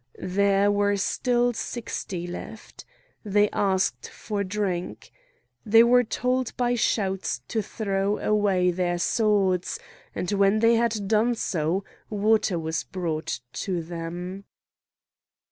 There 0.19 0.71
were 0.71 0.95
still 0.97 1.53
sixty 1.53 2.25
left. 2.25 2.85
They 3.23 3.51
asked 3.51 4.09
for 4.09 4.43
drink. 4.43 5.11
They 5.63 5.83
were 5.83 6.03
told 6.03 6.57
by 6.57 6.73
shouts 6.73 7.43
to 7.49 7.61
throw 7.61 8.17
away 8.17 8.71
their 8.71 8.97
swords, 8.97 9.77
and 10.15 10.31
when 10.31 10.57
they 10.57 10.73
had 10.73 11.07
done 11.07 11.35
so 11.35 11.83
water 12.09 12.57
was 12.57 12.83
brought 12.83 13.41
to 13.53 13.83
them. 13.83 14.45